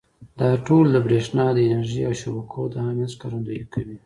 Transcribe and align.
دا 0.39 0.49
ټول 0.65 0.85
د 0.91 0.97
برېښنا 1.05 1.45
د 1.53 1.57
انرژۍ 1.67 2.01
او 2.07 2.13
شبکو 2.21 2.61
د 2.69 2.73
اهمیت 2.83 3.11
ښکارندويي 3.15 3.65
کوي. 3.73 3.97